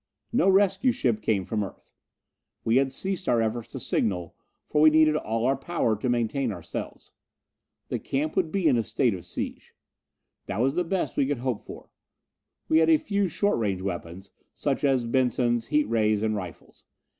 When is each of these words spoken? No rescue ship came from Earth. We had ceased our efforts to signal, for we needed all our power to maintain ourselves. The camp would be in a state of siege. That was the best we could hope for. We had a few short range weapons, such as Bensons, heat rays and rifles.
No 0.33 0.49
rescue 0.49 0.91
ship 0.91 1.21
came 1.21 1.45
from 1.45 1.63
Earth. 1.63 1.93
We 2.63 2.77
had 2.77 2.91
ceased 2.91 3.29
our 3.29 3.39
efforts 3.39 3.67
to 3.67 3.79
signal, 3.79 4.35
for 4.67 4.81
we 4.81 4.89
needed 4.89 5.15
all 5.15 5.45
our 5.45 5.55
power 5.55 5.95
to 5.95 6.09
maintain 6.09 6.51
ourselves. 6.51 7.11
The 7.89 7.99
camp 7.99 8.35
would 8.35 8.51
be 8.51 8.67
in 8.67 8.77
a 8.77 8.83
state 8.83 9.13
of 9.13 9.25
siege. 9.25 9.75
That 10.47 10.57
was 10.59 10.73
the 10.73 10.83
best 10.83 11.17
we 11.17 11.27
could 11.27 11.37
hope 11.45 11.67
for. 11.67 11.91
We 12.67 12.79
had 12.79 12.89
a 12.89 12.97
few 12.97 13.27
short 13.27 13.59
range 13.59 13.83
weapons, 13.83 14.31
such 14.55 14.83
as 14.83 15.05
Bensons, 15.05 15.67
heat 15.67 15.83
rays 15.87 16.23
and 16.23 16.35
rifles. 16.35 16.87